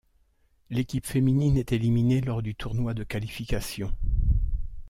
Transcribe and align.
L'équipe 0.71 1.05
féminine 1.05 1.57
est 1.57 1.73
éliminée 1.73 2.21
lors 2.21 2.41
du 2.41 2.55
tournoi 2.55 2.95
de 2.95 3.03
qualification. 3.03 3.93